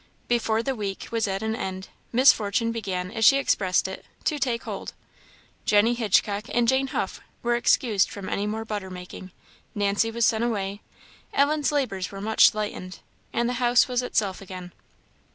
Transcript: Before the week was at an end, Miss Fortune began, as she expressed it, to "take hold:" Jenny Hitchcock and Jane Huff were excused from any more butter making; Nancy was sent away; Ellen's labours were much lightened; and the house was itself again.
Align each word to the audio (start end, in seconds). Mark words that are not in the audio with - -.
Before 0.27 0.63
the 0.63 0.73
week 0.73 1.09
was 1.11 1.27
at 1.27 1.43
an 1.43 1.55
end, 1.55 1.89
Miss 2.11 2.33
Fortune 2.33 2.71
began, 2.71 3.11
as 3.11 3.23
she 3.23 3.37
expressed 3.37 3.87
it, 3.87 4.03
to 4.23 4.39
"take 4.39 4.63
hold:" 4.63 4.93
Jenny 5.63 5.93
Hitchcock 5.93 6.45
and 6.51 6.67
Jane 6.67 6.87
Huff 6.87 7.21
were 7.43 7.55
excused 7.55 8.09
from 8.09 8.27
any 8.27 8.47
more 8.47 8.65
butter 8.65 8.89
making; 8.89 9.29
Nancy 9.75 10.09
was 10.09 10.25
sent 10.25 10.43
away; 10.43 10.81
Ellen's 11.35 11.71
labours 11.71 12.11
were 12.11 12.19
much 12.19 12.55
lightened; 12.55 12.97
and 13.31 13.47
the 13.47 13.53
house 13.61 13.87
was 13.87 14.01
itself 14.01 14.41
again. 14.41 14.71